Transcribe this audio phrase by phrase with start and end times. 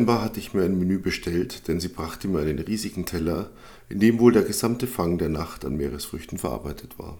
[0.00, 3.50] Scheinbar hatte ich mir ein Menü bestellt, denn sie brachte mir einen riesigen Teller,
[3.90, 7.18] in dem wohl der gesamte Fang der Nacht an Meeresfrüchten verarbeitet war.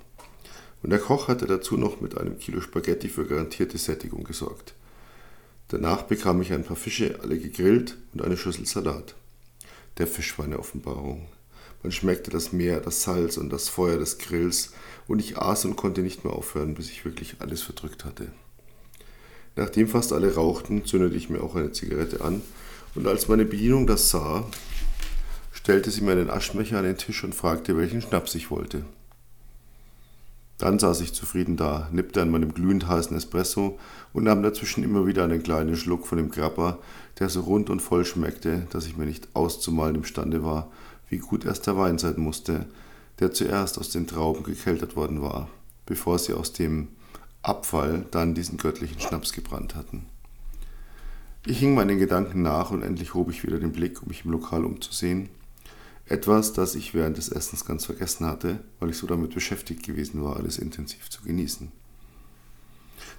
[0.83, 4.73] Und der Koch hatte dazu noch mit einem Kilo Spaghetti für garantierte Sättigung gesorgt.
[5.69, 9.15] Danach bekam ich ein paar Fische, alle gegrillt, und eine Schüssel Salat.
[9.99, 11.27] Der Fisch war eine Offenbarung.
[11.83, 14.73] Man schmeckte das Meer, das Salz und das Feuer des Grills,
[15.07, 18.29] und ich aß und konnte nicht mehr aufhören, bis ich wirklich alles verdrückt hatte.
[19.55, 22.41] Nachdem fast alle rauchten, zündete ich mir auch eine Zigarette an
[22.95, 24.45] und als meine Bedienung das sah,
[25.53, 28.85] stellte sie mir einen Aschenbecher an den Tisch und fragte, welchen Schnaps ich wollte.
[30.59, 33.79] Dann saß ich zufrieden da, nippte an meinem glühend heißen Espresso
[34.13, 36.79] und nahm dazwischen immer wieder einen kleinen Schluck von dem Grappa,
[37.19, 40.71] der so rund und voll schmeckte, dass ich mir nicht auszumalen imstande war,
[41.09, 42.67] wie gut erst der Wein sein musste,
[43.21, 45.49] der zuerst aus den Trauben gekeltert worden war,
[45.87, 46.89] bevor sie aus dem
[47.43, 50.05] Abfall dann diesen göttlichen Schnaps gebrannt hatten.
[51.47, 54.31] Ich hing meinen Gedanken nach und endlich hob ich wieder den Blick, um mich im
[54.31, 55.31] Lokal umzusehen.
[56.05, 60.23] Etwas, das ich während des Essens ganz vergessen hatte, weil ich so damit beschäftigt gewesen
[60.23, 61.73] war, alles intensiv zu genießen.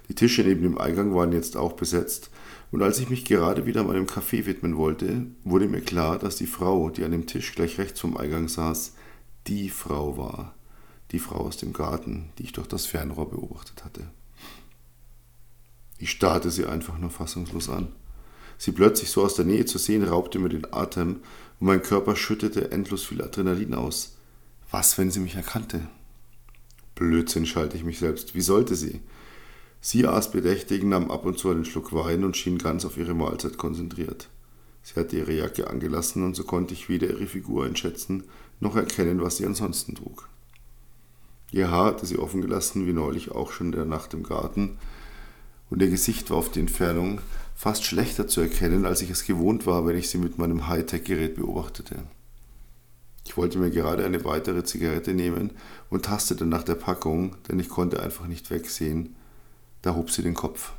[0.08, 2.30] Die Tische neben dem Eingang waren jetzt auch besetzt,
[2.70, 6.46] und als ich mich gerade wieder meinem Kaffee widmen wollte, wurde mir klar, dass die
[6.46, 8.94] Frau, die an dem Tisch gleich rechts vom Eingang saß,
[9.46, 10.54] die Frau war,
[11.10, 14.04] die Frau aus dem Garten, die ich durch das Fernrohr beobachtet hatte.
[15.98, 17.88] Ich starrte sie einfach nur fassungslos an.
[18.62, 21.16] Sie plötzlich so aus der Nähe zu sehen, raubte mir den Atem
[21.58, 24.14] und mein Körper schüttete endlos viel Adrenalin aus.
[24.70, 25.88] Was, wenn sie mich erkannte?
[26.94, 28.36] Blödsinn, schalte ich mich selbst.
[28.36, 29.00] Wie sollte sie?
[29.80, 33.14] Sie aß bedächtig, nahm ab und zu einen Schluck Wein und schien ganz auf ihre
[33.14, 34.28] Mahlzeit konzentriert.
[34.84, 38.22] Sie hatte ihre Jacke angelassen und so konnte ich weder ihre Figur einschätzen,
[38.60, 40.28] noch erkennen, was sie ansonsten trug.
[41.50, 44.78] Ihr Haar hatte sie offen gelassen, wie neulich auch schon in der Nacht im Garten,
[45.72, 47.22] und ihr Gesicht war auf die Entfernung
[47.54, 51.36] fast schlechter zu erkennen, als ich es gewohnt war, wenn ich sie mit meinem Hightech-Gerät
[51.36, 51.96] beobachtete.
[53.24, 55.52] Ich wollte mir gerade eine weitere Zigarette nehmen
[55.88, 59.16] und tastete nach der Packung, denn ich konnte einfach nicht wegsehen.
[59.80, 60.72] Da hob sie den Kopf.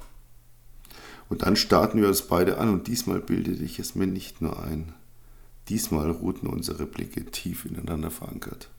[1.28, 4.62] Und dann starrten wir uns beide an und diesmal bildete ich es mir nicht nur
[4.62, 4.94] ein.
[5.70, 8.70] Diesmal ruhten unsere Blicke tief ineinander verankert.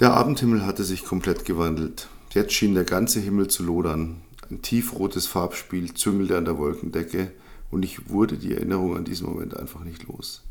[0.00, 2.08] Der Abendhimmel hatte sich komplett gewandelt.
[2.30, 4.22] Jetzt schien der ganze Himmel zu lodern.
[4.50, 7.32] Ein tiefrotes Farbspiel züngelte an der Wolkendecke
[7.70, 10.42] und ich wurde die Erinnerung an diesen Moment einfach nicht los.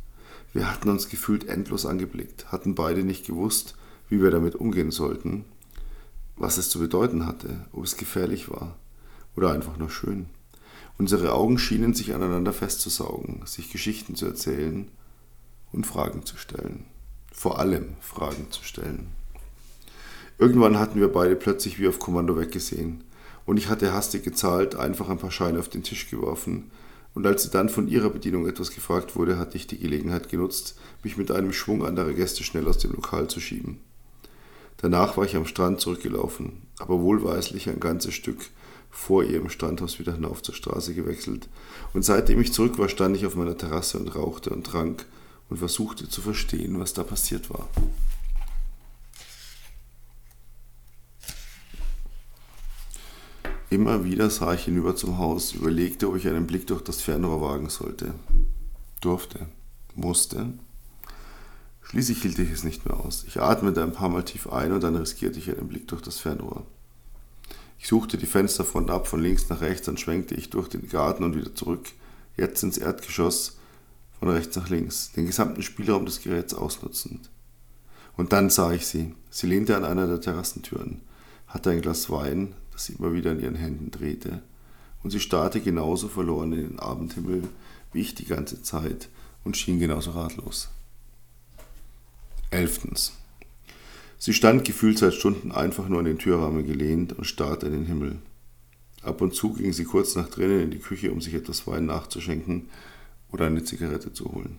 [0.54, 3.74] Wir hatten uns gefühlt endlos angeblickt, hatten beide nicht gewusst,
[4.08, 5.46] wie wir damit umgehen sollten,
[6.36, 8.76] was es zu bedeuten hatte, ob es gefährlich war
[9.36, 10.28] oder einfach nur schön.
[11.00, 14.92] Unsere Augen schienen sich aneinander festzusaugen, sich Geschichten zu erzählen
[15.72, 16.86] und Fragen zu stellen.
[17.32, 19.19] Vor allem Fragen zu stellen.
[20.40, 23.04] Irgendwann hatten wir beide plötzlich wie auf Kommando weggesehen.
[23.46, 26.72] Und ich hatte hastig gezahlt, einfach ein paar Scheine auf den Tisch geworfen.
[27.14, 30.80] Und als sie dann von ihrer Bedienung etwas gefragt wurde, hatte ich die Gelegenheit genutzt,
[31.04, 33.82] mich mit einem Schwung anderer Gäste schnell aus dem Lokal zu schieben.
[34.78, 38.40] Danach war ich am Strand zurückgelaufen, aber wohlweislich ein ganzes Stück
[38.90, 41.50] vor ihrem Strandhaus wieder hinauf zur Straße gewechselt.
[41.94, 45.06] Und seitdem ich zurück war, stand ich auf meiner Terrasse und rauchte und trank
[45.50, 47.68] und versuchte zu verstehen, was da passiert war.
[53.70, 57.42] Immer wieder sah ich hinüber zum Haus, überlegte, ob ich einen Blick durch das Fernrohr
[57.42, 58.16] wagen sollte.
[59.00, 59.46] Durfte,
[59.94, 60.54] musste.
[61.84, 63.26] Schließlich hielt ich es nicht mehr aus.
[63.28, 66.20] Ich atmete ein paar Mal tief ein und dann riskierte ich einen Blick durch das
[66.20, 66.66] Fernrohr.
[67.78, 71.24] Ich suchte die Fensterfront ab, von links nach rechts, dann schwenkte ich durch den Garten
[71.24, 71.90] und wieder zurück,
[72.38, 73.58] jetzt ins Erdgeschoss,
[74.20, 77.30] von rechts nach links, den gesamten Spielraum des Geräts ausnutzend.
[78.18, 79.16] Und dann sah ich sie.
[79.30, 81.02] Sie lehnte an einer der Terrassentüren,
[81.48, 84.42] hatte ein Glas Wein, das sie immer wieder in ihren Händen drehte,
[85.04, 87.44] und sie starrte genauso verloren in den Abendhimmel
[87.92, 89.10] wie ich die ganze Zeit
[89.44, 90.70] und schien genauso ratlos.
[92.52, 93.12] Elftens.
[94.18, 97.86] Sie stand gefühlt seit Stunden einfach nur an den Türrahmen gelehnt und starrte in den
[97.86, 98.18] Himmel.
[99.02, 101.86] Ab und zu ging sie kurz nach drinnen in die Küche, um sich etwas Wein
[101.86, 102.70] nachzuschenken
[103.30, 104.58] oder eine Zigarette zu holen.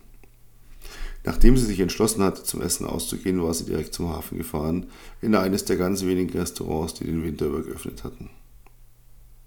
[1.31, 4.87] Nachdem sie sich entschlossen hatte, zum Essen auszugehen, war sie direkt zum Hafen gefahren,
[5.23, 8.31] in eines der ganz wenigen Restaurants, die den Winter über geöffnet hatten.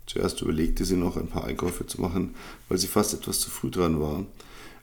[0.06, 2.35] Zuerst überlegte sie noch, ein paar Einkäufe zu machen,
[2.69, 4.25] weil sie fast etwas zu früh dran war,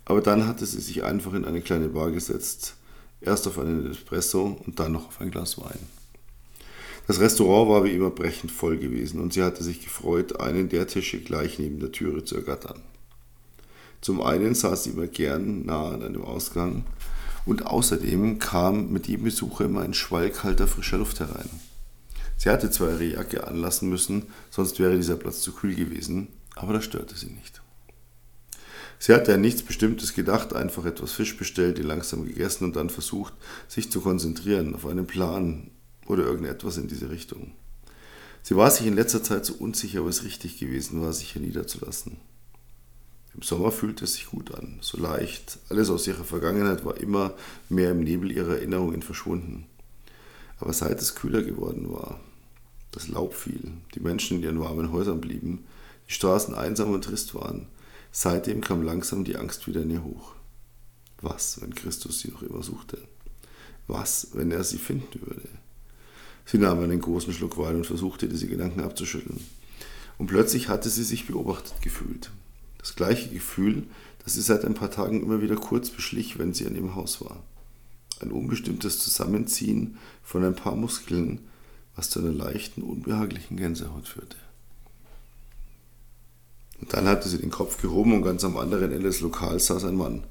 [0.04, 2.74] aber dann hatte sie sich einfach in eine kleine Bar gesetzt,
[3.22, 5.78] erst auf einen Espresso und dann noch auf ein Glas Wein.
[7.06, 10.86] Das Restaurant war wie immer brechend voll gewesen und sie hatte sich gefreut, einen der
[10.86, 12.82] Tische gleich neben der Türe zu ergattern.
[14.00, 16.84] Zum einen saß sie immer gern nah an einem Ausgang
[17.44, 21.50] und außerdem kam mit jedem Besucher immer ein Schwall kalter, frischer Luft herein.
[22.36, 26.72] Sie hatte zwar ihre Jacke anlassen müssen, sonst wäre dieser Platz zu kühl gewesen, Aber
[26.72, 27.62] das störte sie nicht.
[28.98, 32.90] Sie hatte an nichts Bestimmtes gedacht, einfach etwas Fisch bestellt, die langsam gegessen und dann
[32.90, 33.32] versucht,
[33.66, 35.70] sich zu konzentrieren auf einen Plan
[36.06, 37.52] oder irgendetwas in diese Richtung.
[38.42, 41.42] Sie war sich in letzter Zeit so unsicher, ob es richtig gewesen war, sich hier
[41.42, 42.18] niederzulassen.
[43.34, 45.58] Im Sommer fühlte es sich gut an, so leicht.
[45.68, 47.34] Alles aus ihrer Vergangenheit war immer
[47.68, 49.66] mehr im Nebel ihrer Erinnerungen verschwunden.
[50.58, 52.20] Aber seit es kühler geworden war,
[52.90, 55.64] das Laub fiel, die Menschen in ihren warmen Häusern blieben,
[56.08, 57.68] die Straßen einsam und trist waren,
[58.10, 60.34] seitdem kam langsam die Angst wieder in ihr hoch.
[61.22, 62.98] Was, wenn Christus sie noch immer suchte?
[63.86, 65.48] Was, wenn er sie finden würde?
[66.46, 69.40] Sie nahm einen großen Schluck Wein und versuchte, diese Gedanken abzuschütteln.
[70.18, 72.30] Und plötzlich hatte sie sich beobachtet gefühlt.
[72.80, 73.84] Das gleiche Gefühl,
[74.24, 77.20] das sie seit ein paar Tagen immer wieder kurz beschlich, wenn sie an ihrem Haus
[77.20, 77.42] war.
[78.20, 81.40] Ein unbestimmtes Zusammenziehen von ein paar Muskeln,
[81.96, 84.36] was zu einer leichten, unbehaglichen Gänsehaut führte.
[86.80, 89.84] Und dann hatte sie den Kopf gehoben und ganz am anderen Ende des Lokals saß
[89.84, 90.24] ein Mann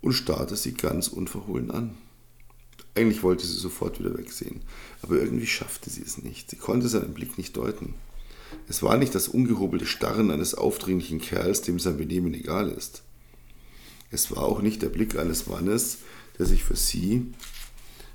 [0.00, 1.94] und starrte sie ganz unverhohlen an.
[2.94, 4.62] Eigentlich wollte sie sofort wieder wegsehen,
[5.02, 6.50] aber irgendwie schaffte sie es nicht.
[6.50, 7.94] Sie konnte seinen Blick nicht deuten.
[8.68, 13.02] Es war nicht das ungehobelte Starren eines aufdringlichen Kerls, dem sein Benehmen egal ist.
[14.10, 15.98] Es war auch nicht der Blick eines Mannes,
[16.38, 17.32] der sich für sie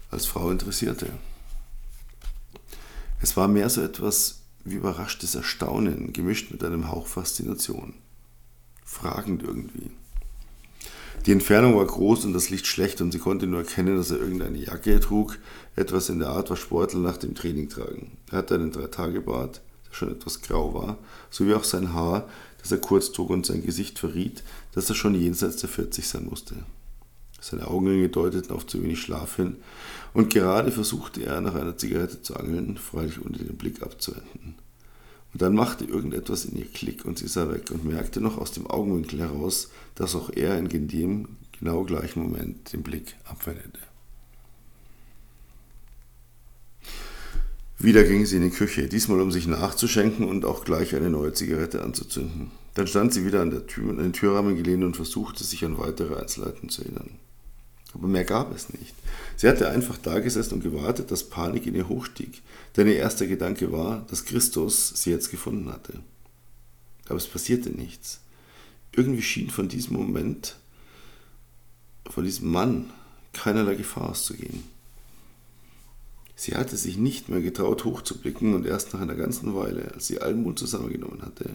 [0.10, 1.08] als Frau interessierte.
[3.22, 7.94] Es war mehr so etwas wie überraschtes Erstaunen, gemischt mit einem Hauch Faszination.
[8.84, 9.92] Fragend irgendwie.
[11.26, 14.20] Die Entfernung war groß und das Licht schlecht und sie konnte nur erkennen, dass er
[14.20, 15.38] irgendeine Jacke trug,
[15.76, 18.18] etwas in der Art, was Sportler nach dem Training tragen.
[18.32, 20.98] Er hatte einen Dreitagebart, schon etwas grau war,
[21.30, 22.28] sowie auch sein Haar,
[22.62, 24.44] das er kurz trug und sein Gesicht verriet,
[24.74, 26.56] dass er schon jenseits der 40 sein musste.
[27.40, 29.58] Seine Augenringe deuteten auf zu wenig Schlaf hin,
[30.14, 34.56] und gerade versuchte er nach einer Zigarette zu angeln, freilich ohne den Blick abzuwenden.
[35.34, 38.52] Und dann machte irgendetwas in ihr Klick und sie sah weg und merkte noch aus
[38.52, 43.80] dem Augenwinkel heraus, dass auch er in dem genau gleichen Moment den Blick abwendete.
[47.84, 51.34] Wieder ging sie in die Küche, diesmal um sich nachzuschenken und auch gleich eine neue
[51.34, 52.52] Zigarette anzuzünden.
[52.76, 55.80] Dann stand sie wieder an, der Tür, an den Türrahmen gelehnt und versuchte sich an
[55.80, 57.10] weitere Einzelheiten zu erinnern.
[57.96, 58.94] Aber mehr gab es nicht.
[59.36, 62.44] Sie hatte einfach da gesessen und gewartet, dass Panik in ihr hochstieg,
[62.78, 65.94] denn ihr erster Gedanke war, dass Christus sie jetzt gefunden hatte.
[67.08, 68.22] Aber es passierte nichts.
[68.96, 70.56] Irgendwie schien von diesem Moment,
[72.08, 72.92] von diesem Mann,
[73.34, 74.64] keinerlei Gefahr auszugehen.
[76.44, 80.22] Sie hatte sich nicht mehr getraut, hochzublicken, und erst nach einer ganzen Weile, als sie
[80.22, 81.52] allen Mut zusammengenommen hatte,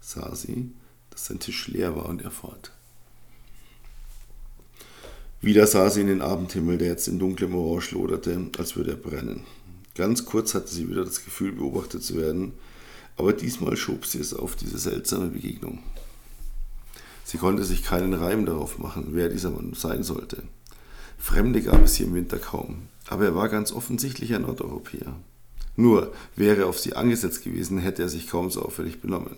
[0.00, 0.70] sah sie,
[1.10, 2.72] dass sein Tisch leer war und er fort.
[5.42, 8.96] Wieder sah sie in den Abendhimmel, der jetzt in dunklem Orange loderte, als würde er
[8.96, 9.44] brennen.
[9.94, 12.54] Ganz kurz hatte sie wieder das Gefühl, beobachtet zu werden,
[13.18, 15.80] aber diesmal schob sie es auf diese seltsame Begegnung.
[17.24, 20.44] Sie konnte sich keinen Reim darauf machen, wer dieser Mann sein sollte.
[21.20, 25.14] Fremde gab es hier im Winter kaum, aber er war ganz offensichtlich ein Nordeuropäer.
[25.76, 29.36] Nur wäre er auf sie angesetzt gewesen, hätte er sich kaum so auffällig benommen.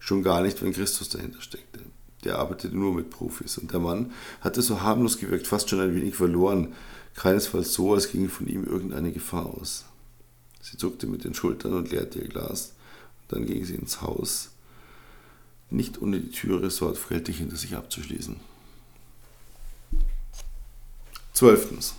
[0.00, 1.80] Schon gar nicht, wenn Christus dahinter steckte.
[2.24, 5.94] Der arbeitete nur mit Profis und der Mann hatte so harmlos gewirkt, fast schon ein
[5.94, 6.74] wenig verloren,
[7.14, 9.84] keinesfalls so, als ginge von ihm irgendeine Gefahr aus.
[10.60, 12.74] Sie zuckte mit den Schultern und leerte ihr Glas,
[13.22, 14.50] und dann ging sie ins Haus,
[15.70, 18.55] nicht ohne die Türe sorgfältig hinter sich abzuschließen.
[21.36, 21.92] Zwölftens.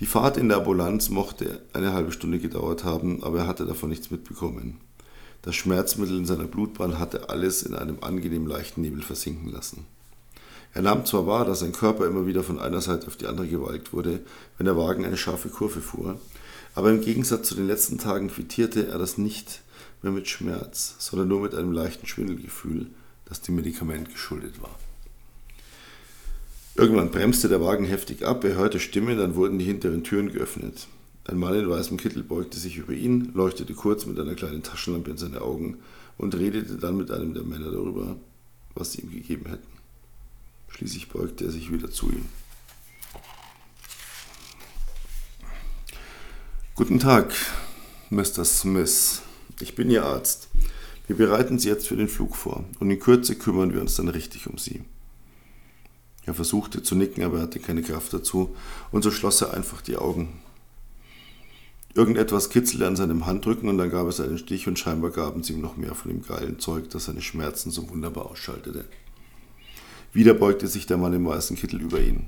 [0.00, 3.90] Die Fahrt in der Ambulanz mochte eine halbe Stunde gedauert haben, aber er hatte davon
[3.90, 4.80] nichts mitbekommen.
[5.42, 9.84] Das Schmerzmittel in seiner Blutbahn hatte alles in einem angenehm leichten Nebel versinken lassen.
[10.72, 13.46] Er nahm zwar wahr, dass sein Körper immer wieder von einer Seite auf die andere
[13.46, 14.20] gewalkt wurde,
[14.56, 16.18] wenn der Wagen eine scharfe Kurve fuhr,
[16.74, 19.60] aber im Gegensatz zu den letzten Tagen quittierte er das nicht
[20.00, 22.86] mehr mit Schmerz, sondern nur mit einem leichten Schwindelgefühl,
[23.26, 24.78] das dem Medikament geschuldet war.
[26.80, 30.88] Irgendwann bremste der Wagen heftig ab, er hörte Stimmen, dann wurden die hinteren Türen geöffnet.
[31.26, 35.10] Ein Mann in weißem Kittel beugte sich über ihn, leuchtete kurz mit einer kleinen Taschenlampe
[35.10, 35.76] in seine Augen
[36.16, 38.16] und redete dann mit einem der Männer darüber,
[38.74, 39.66] was sie ihm gegeben hätten.
[40.68, 42.24] Schließlich beugte er sich wieder zu ihm.
[46.76, 47.34] Guten Tag,
[48.08, 48.46] Mr.
[48.46, 49.20] Smith.
[49.60, 50.48] Ich bin Ihr Arzt.
[51.08, 54.08] Wir bereiten Sie jetzt für den Flug vor und in Kürze kümmern wir uns dann
[54.08, 54.80] richtig um Sie.
[56.30, 58.54] Er versuchte zu nicken, aber er hatte keine Kraft dazu,
[58.92, 60.28] und so schloss er einfach die Augen.
[61.92, 65.54] Irgendetwas kitzelte an seinem Handrücken und dann gab es einen Stich und scheinbar gaben sie
[65.54, 68.84] ihm noch mehr von dem geilen Zeug, das seine Schmerzen so wunderbar ausschaltete.
[70.12, 72.26] Wieder beugte sich der Mann im weißen Kittel über ihn.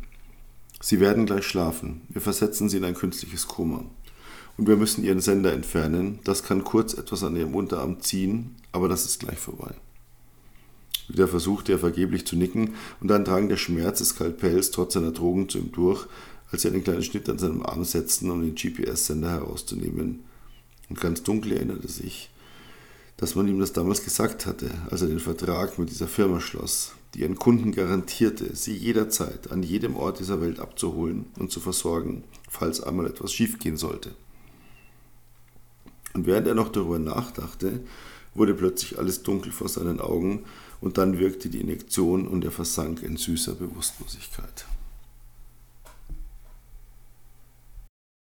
[0.81, 2.01] Sie werden gleich schlafen.
[2.09, 3.85] Wir versetzen Sie in ein künstliches Koma.
[4.57, 6.19] und wir müssen Ihren Sender entfernen.
[6.25, 9.77] Das kann kurz etwas an Ihrem Unterarm ziehen, aber das ist gleich vorbei.
[11.13, 15.13] Wieder versuchte er vergeblich zu nicken und dann drang der Schmerz des Skalpells trotz seiner
[15.13, 16.07] Drogen zu ihm durch,
[16.51, 20.25] als sie einen kleinen Schnitt an seinem Arm setzten, um den GPS-Sender herauszunehmen.
[20.89, 22.31] Und ganz dunkel erinnerte sich,
[23.19, 26.93] dass man ihm das damals gesagt hatte, als er den Vertrag mit dieser Firma schloss,
[27.15, 32.25] die ihren Kunden garantierte, sie jederzeit an jedem Ort dieser Welt abzuholen und zu versorgen,
[32.49, 34.13] falls einmal etwas schiefgehen sollte.
[36.15, 37.81] Und während er noch darüber nachdachte,
[38.35, 40.45] wurde plötzlich alles dunkel vor seinen Augen
[40.83, 44.67] und dann wirkte die Injektion und er versank in süßer Bewusstlosigkeit.